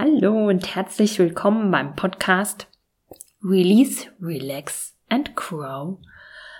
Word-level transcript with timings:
Hallo 0.00 0.46
und 0.46 0.76
herzlich 0.76 1.18
willkommen 1.18 1.72
beim 1.72 1.96
Podcast 1.96 2.68
Release, 3.42 4.06
Relax 4.22 4.94
and 5.08 5.34
Grow. 5.34 5.98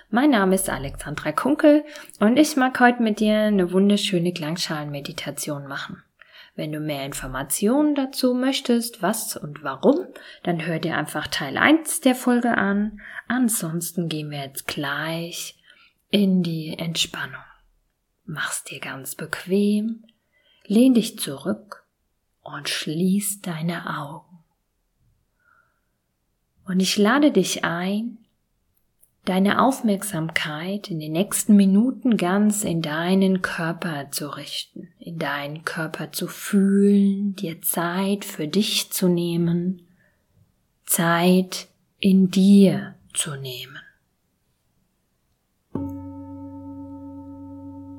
Mein 0.09 0.31
Name 0.31 0.55
ist 0.55 0.69
Alexandra 0.69 1.31
Kunkel 1.31 1.85
und 2.19 2.35
ich 2.35 2.57
mag 2.57 2.77
heute 2.81 3.01
mit 3.01 3.21
dir 3.21 3.43
eine 3.43 3.71
wunderschöne 3.71 4.33
Klangschalenmeditation 4.33 5.67
machen. 5.67 6.03
Wenn 6.55 6.73
du 6.73 6.81
mehr 6.81 7.05
Informationen 7.05 7.95
dazu 7.95 8.33
möchtest, 8.33 9.01
was 9.01 9.37
und 9.37 9.63
warum, 9.63 10.07
dann 10.43 10.65
hör 10.65 10.79
dir 10.79 10.97
einfach 10.97 11.27
Teil 11.27 11.57
1 11.57 12.01
der 12.01 12.15
Folge 12.15 12.57
an. 12.57 12.99
Ansonsten 13.29 14.09
gehen 14.09 14.31
wir 14.31 14.43
jetzt 14.43 14.67
gleich 14.67 15.57
in 16.09 16.43
die 16.43 16.77
Entspannung. 16.77 17.45
Mach's 18.25 18.65
dir 18.65 18.81
ganz 18.81 19.15
bequem, 19.15 20.03
lehn 20.65 20.93
dich 20.93 21.17
zurück 21.19 21.78
und 22.53 22.69
schließ 22.69 23.41
deine 23.41 23.97
Augen. 23.97 24.39
Und 26.65 26.79
ich 26.81 26.97
lade 26.97 27.31
dich 27.31 27.63
ein, 27.63 28.19
deine 29.25 29.61
Aufmerksamkeit 29.61 30.89
in 30.89 30.99
den 30.99 31.11
nächsten 31.11 31.55
Minuten 31.55 32.17
ganz 32.17 32.63
in 32.63 32.81
deinen 32.81 33.41
Körper 33.41 34.11
zu 34.11 34.27
richten, 34.27 34.89
in 34.99 35.19
deinen 35.19 35.65
Körper 35.65 36.11
zu 36.11 36.27
fühlen, 36.27 37.35
dir 37.35 37.61
Zeit 37.61 38.25
für 38.25 38.47
dich 38.47 38.91
zu 38.91 39.07
nehmen, 39.07 39.81
Zeit 40.85 41.67
in 41.99 42.31
dir 42.31 42.95
zu 43.13 43.35
nehmen. 43.35 43.77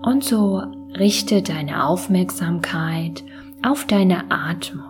Und 0.02 0.24
so 0.24 0.58
richte 0.96 1.42
deine 1.42 1.84
Aufmerksamkeit 1.84 3.22
auf 3.62 3.87
deine 3.87 4.30
Atmung, 4.30 4.84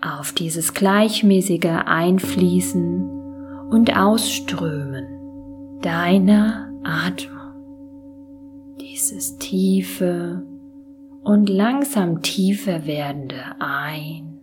auf 0.00 0.32
dieses 0.32 0.74
gleichmäßige 0.74 1.82
Einfließen 1.84 3.20
und 3.70 3.96
Ausströmen 3.96 5.06
deiner 5.82 6.72
Atmung, 6.82 8.76
dieses 8.80 9.36
tiefe 9.38 10.46
und 11.22 11.48
langsam 11.48 12.22
tiefer 12.22 12.86
werdende 12.86 13.42
Ein 13.58 14.40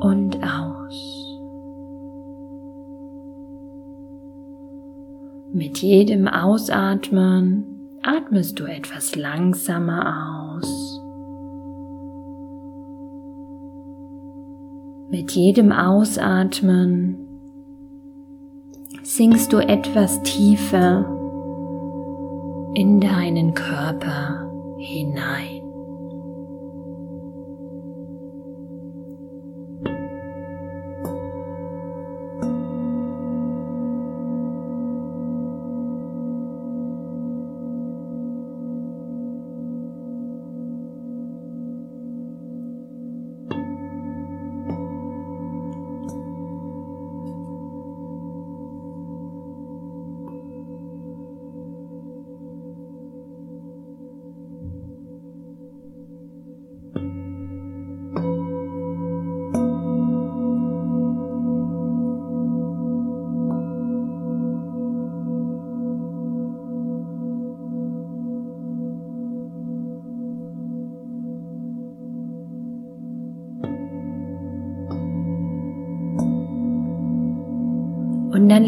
und 0.00 0.36
aus. 0.42 1.38
Mit 5.52 5.78
jedem 5.78 6.28
Ausatmen 6.28 7.79
atmest 8.02 8.58
du 8.58 8.64
etwas 8.64 9.14
langsamer 9.16 10.56
aus. 10.56 11.00
Mit 15.10 15.32
jedem 15.32 15.72
Ausatmen 15.72 17.26
sinkst 19.02 19.52
du 19.52 19.58
etwas 19.58 20.22
tiefer 20.22 21.04
in 22.74 23.00
deinen 23.00 23.54
Körper 23.54 24.50
hinein. 24.78 25.59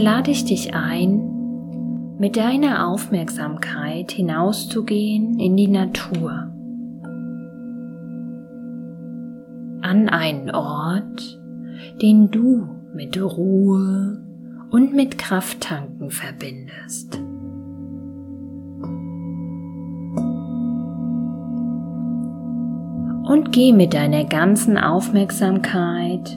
Lade 0.02 0.32
ich 0.32 0.44
dich 0.44 0.74
ein, 0.74 2.16
mit 2.18 2.36
deiner 2.36 2.88
Aufmerksamkeit 2.88 4.10
hinauszugehen 4.10 5.38
in 5.38 5.56
die 5.56 5.68
Natur. 5.68 6.50
An 9.80 10.08
einen 10.08 10.50
Ort, 10.50 11.40
den 12.02 12.32
du 12.32 12.68
mit 12.92 13.20
Ruhe 13.20 14.20
und 14.70 14.92
mit 14.92 15.18
Krafttanken 15.18 16.10
verbindest. 16.10 17.20
Und 23.24 23.52
geh 23.52 23.72
mit 23.72 23.94
deiner 23.94 24.24
ganzen 24.24 24.76
Aufmerksamkeit 24.76 26.36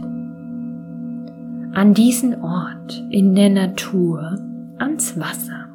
an 1.75 1.93
diesen 1.93 2.41
Ort 2.41 3.03
in 3.09 3.35
der 3.35 3.49
Natur 3.49 4.39
ans 4.77 5.19
Wasser. 5.19 5.65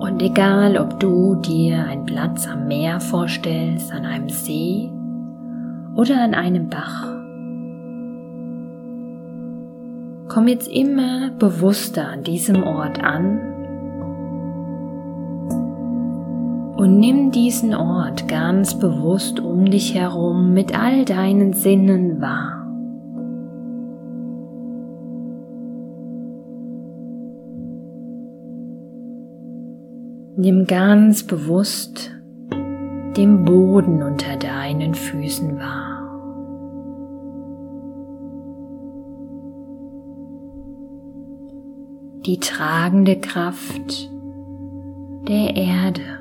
Und 0.00 0.22
egal, 0.22 0.78
ob 0.78 0.98
du 0.98 1.34
dir 1.34 1.84
einen 1.84 2.06
Platz 2.06 2.48
am 2.48 2.66
Meer 2.68 3.00
vorstellst, 3.00 3.92
an 3.92 4.06
einem 4.06 4.30
See 4.30 4.90
oder 5.94 6.22
an 6.22 6.32
einem 6.32 6.70
Bach, 6.70 7.04
komm 10.28 10.48
jetzt 10.48 10.68
immer 10.68 11.32
bewusster 11.32 12.08
an 12.08 12.22
diesem 12.22 12.62
Ort 12.62 13.04
an 13.04 13.55
Und 16.76 16.98
nimm 16.98 17.30
diesen 17.30 17.74
Ort 17.74 18.28
ganz 18.28 18.78
bewusst 18.78 19.40
um 19.40 19.64
dich 19.64 19.94
herum 19.94 20.52
mit 20.52 20.78
all 20.78 21.06
deinen 21.06 21.54
Sinnen 21.54 22.20
wahr. 22.20 22.56
Nimm 30.38 30.66
ganz 30.66 31.22
bewusst 31.22 32.10
den 33.16 33.46
Boden 33.46 34.02
unter 34.02 34.36
deinen 34.36 34.94
Füßen 34.94 35.58
wahr. 35.58 35.96
Die 42.26 42.38
tragende 42.38 43.18
Kraft 43.18 44.10
der 45.26 45.56
Erde. 45.56 46.15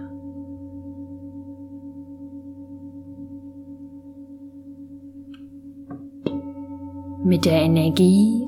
Mit 7.25 7.43
der 7.45 7.63
Energie 7.63 8.45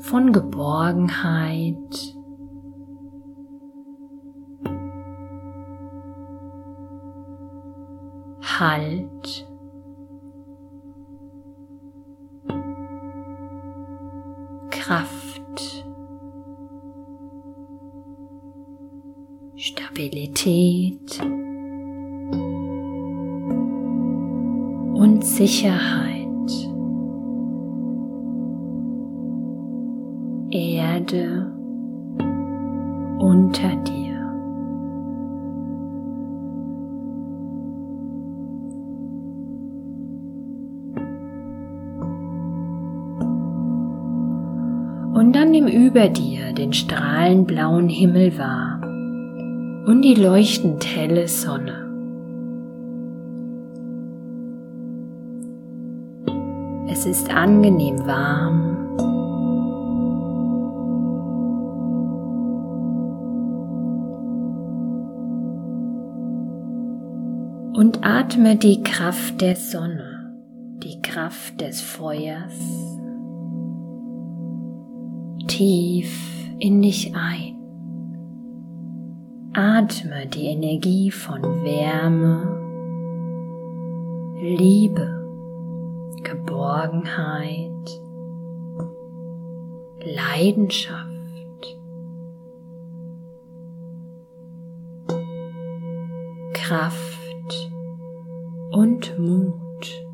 von 0.00 0.32
Geborgenheit, 0.32 2.14
Halt, 8.58 9.46
Kraft, 14.70 15.84
Stabilität. 19.56 21.20
Und 24.94 25.22
Sicherheit. 25.22 26.05
Über 45.96 46.10
dir 46.10 46.52
den 46.52 46.74
strahlend 46.74 47.46
blauen 47.46 47.88
Himmel 47.88 48.36
wahr, 48.36 48.82
und 49.86 50.02
die 50.02 50.14
leuchtend 50.14 50.84
helle 50.84 51.26
Sonne. 51.26 51.86
Es 56.90 57.06
ist 57.06 57.34
angenehm 57.34 58.06
warm. 58.06 58.76
Und 67.74 68.04
atme 68.04 68.56
die 68.56 68.82
Kraft 68.82 69.40
der 69.40 69.56
Sonne, 69.56 70.36
die 70.82 71.00
Kraft 71.00 71.58
des 71.62 71.80
Feuers 71.80 72.95
tief 75.56 76.12
in 76.58 76.82
dich 76.82 77.14
ein. 77.16 77.56
Atme 79.54 80.26
die 80.26 80.48
Energie 80.48 81.10
von 81.10 81.42
Wärme, 81.64 82.42
Liebe, 84.38 85.08
Geborgenheit, 86.22 87.70
Leidenschaft, 90.04 91.78
Kraft 96.52 97.70
und 98.72 99.18
Mut 99.18 100.04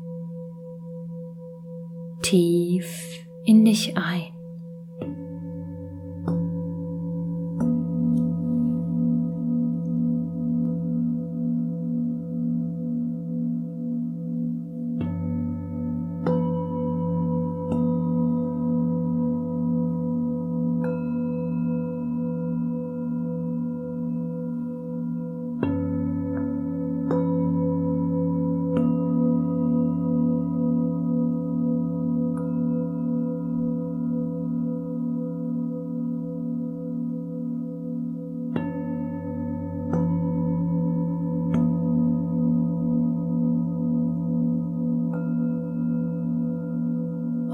tief 2.21 3.27
in 3.43 3.65
dich 3.65 3.97
ein. 3.97 4.32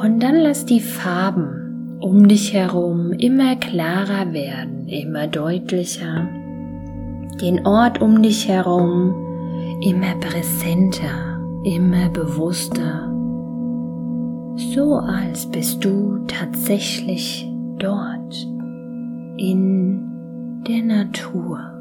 Und 0.02 0.24
dann 0.24 0.36
lass 0.38 0.66
die 0.66 0.80
Farben 0.80 1.98
um 2.00 2.28
dich 2.30 2.54
herum 2.54 3.12
immer 3.12 3.58
klarer 3.58 4.32
werden, 4.32 4.88
immer 4.88 5.28
deutlicher. 5.28 6.30
Den 7.42 7.66
Ort 7.66 8.02
um 8.02 8.22
dich 8.22 8.48
herum 8.48 9.14
immer 9.82 10.16
präsenter, 10.22 11.42
immer 11.66 12.10
bewusster. 12.10 13.14
So 14.74 14.96
als 14.96 15.50
bist 15.52 15.84
du 15.84 16.20
tatsächlich 16.28 17.46
dort 17.78 18.48
in 19.38 20.64
der 20.68 20.84
Natur. 20.84 21.79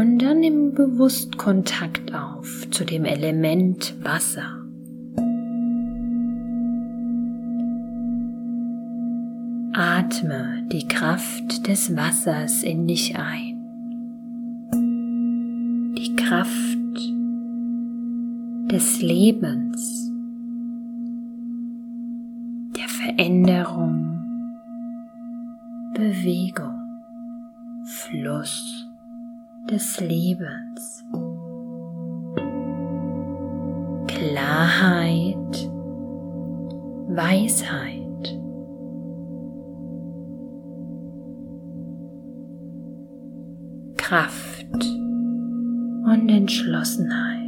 Und 0.00 0.18
dann 0.20 0.40
nimm 0.40 0.72
bewusst 0.72 1.36
Kontakt 1.36 2.14
auf 2.14 2.66
zu 2.70 2.86
dem 2.86 3.04
Element 3.04 3.94
Wasser. 4.02 4.64
Atme 9.74 10.66
die 10.72 10.88
Kraft 10.88 11.68
des 11.68 11.94
Wassers 11.94 12.62
in 12.62 12.86
dich 12.86 13.14
ein. 13.18 13.60
Die 15.98 16.16
Kraft 16.16 17.12
des 18.72 19.02
Lebens, 19.02 20.10
der 22.74 22.88
Veränderung, 22.88 24.18
Bewegung, 25.92 26.80
Fluss 27.84 28.89
des 29.70 30.00
Lebens. 30.00 31.04
Klarheit, 34.08 35.70
Weisheit. 37.08 38.00
Kraft 43.96 44.66
und 46.04 46.28
Entschlossenheit. 46.28 47.39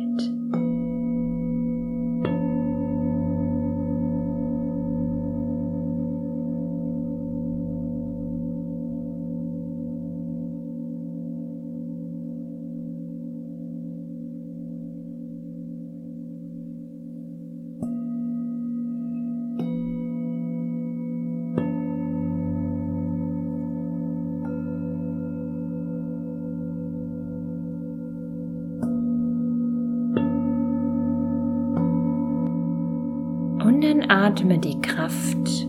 Atme 34.22 34.56
die 34.60 34.80
Kraft 34.80 35.66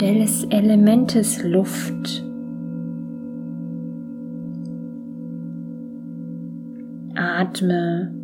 des 0.00 0.44
Elementes 0.44 1.42
Luft 1.42 2.24
Atme 7.14 8.14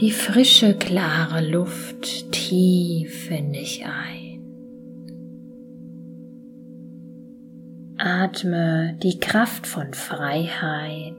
die 0.00 0.10
frische, 0.10 0.74
klare 0.78 1.46
Luft 1.50 2.32
tief 2.32 3.30
in 3.30 3.52
dich 3.52 3.84
ein. 3.84 4.40
Atme 7.98 8.96
die 9.02 9.18
Kraft 9.18 9.66
von 9.66 9.92
Freiheit, 9.92 11.14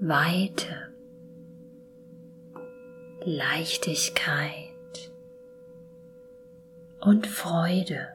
Weite 0.00 0.91
Leichtigkeit 3.24 4.70
und 7.00 7.26
Freude. 7.28 8.08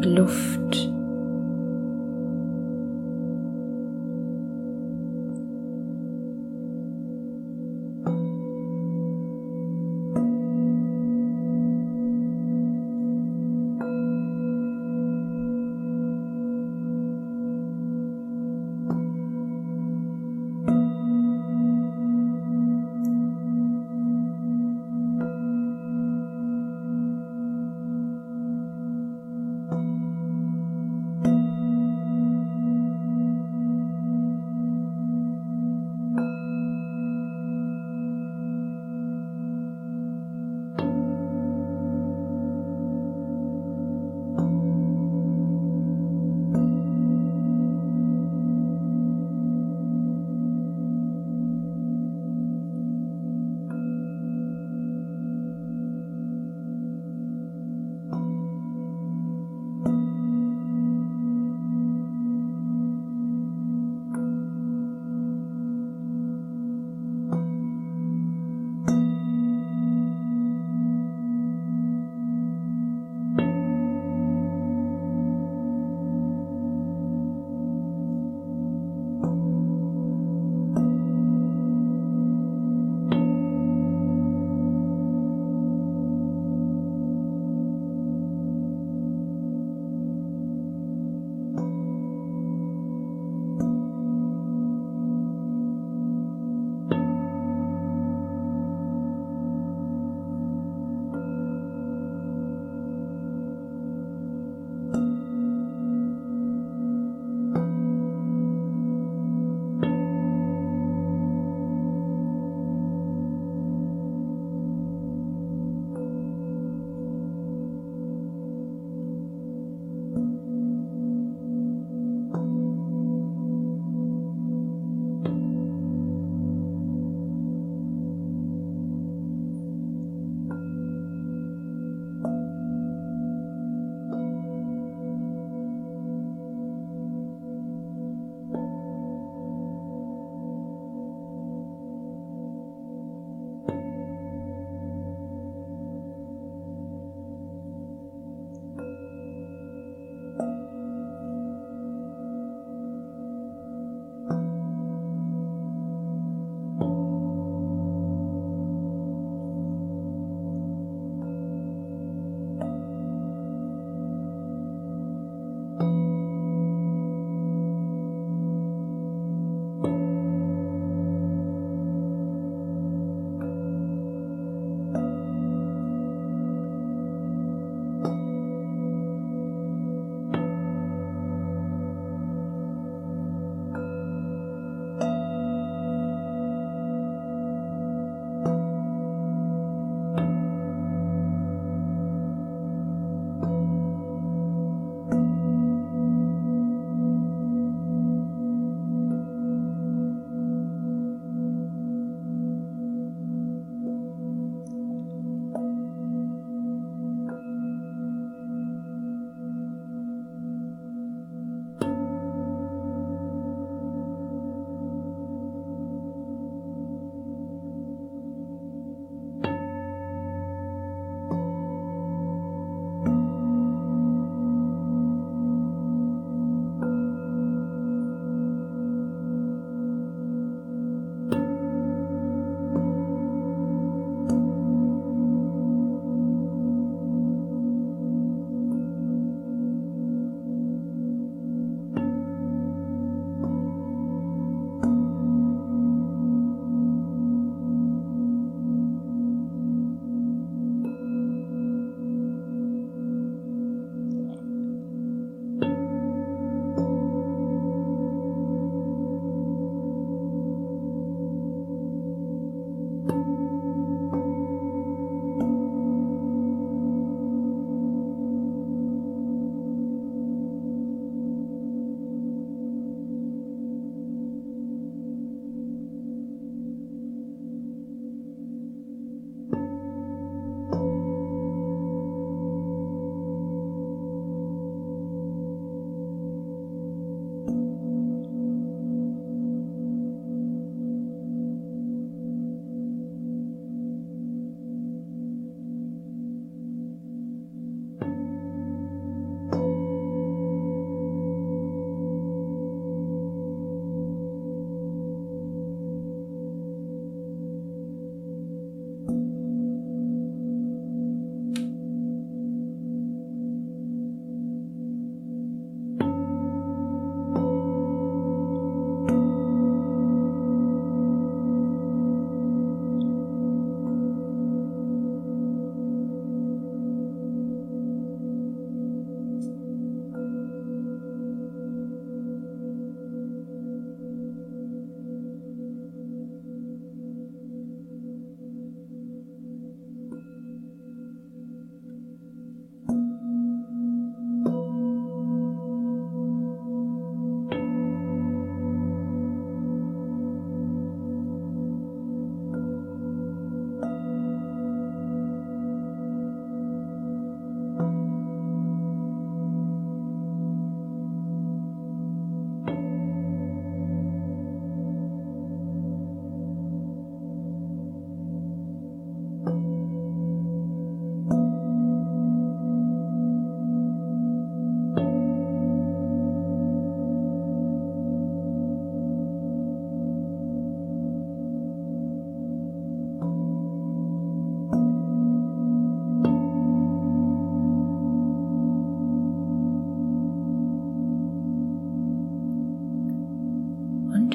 Und 0.00 0.06
Luft. 0.06 0.99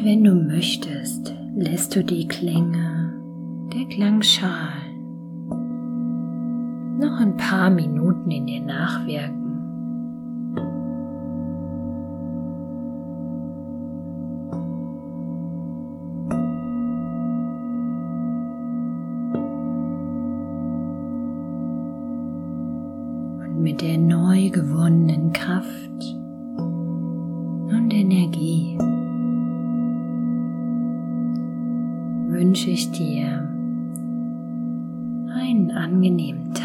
Wenn 0.06 0.24
du 0.24 0.36
möchtest, 0.36 1.34
lässt 1.56 1.96
du 1.96 2.04
die 2.04 2.28
Klänge 2.28 3.12
der 3.74 3.88
Klangschalen 3.88 5.00
noch 7.00 7.20
ein 7.20 7.36
paar 7.38 7.72
Minuten 7.72 8.30
in 8.30 8.46
dir 8.46 8.62
nachwirken. 8.62 9.42
Und 23.40 23.60
mit 23.60 23.82
der 23.82 23.98
neu 23.98 24.52
gewonnenen 24.52 25.34
Kraft 25.34 25.85
wünsche 32.56 32.70
ich 32.72 32.90
dir 32.90 33.50
einen 35.30 35.72
angenehmen 35.72 36.54
Tag. 36.54 36.65